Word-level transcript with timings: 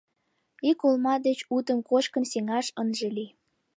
Ик 0.69 0.79
олма 0.87 1.15
деч 1.27 1.39
утым 1.55 1.79
кочкын 1.89 2.23
сеҥаш 2.31 2.67
ынже 2.81 3.07
лий... 3.15 3.31